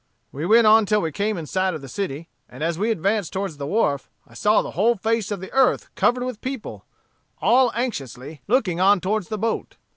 "We 0.31 0.47
went 0.47 0.65
on 0.65 0.87
till 0.87 0.99
we 0.99 1.11
came 1.11 1.37
in 1.37 1.45
sight 1.45 1.75
of 1.75 1.81
the 1.81 1.87
city 1.87 2.27
and 2.49 2.63
as 2.63 2.79
we 2.79 2.89
advanced 2.89 3.31
towards 3.31 3.57
the 3.57 3.67
wharf, 3.67 4.09
I 4.27 4.33
saw 4.33 4.63
the 4.63 4.71
whole 4.71 4.95
face 4.95 5.29
of 5.29 5.41
the 5.41 5.51
earth 5.53 5.93
covered 5.93 6.23
with 6.23 6.41
people, 6.41 6.85
all 7.39 7.71
anxiously 7.75 8.41
looking 8.47 8.79
on 8.79 8.99
towards 8.99 9.27
the 9.27 9.37
boat. 9.37 9.75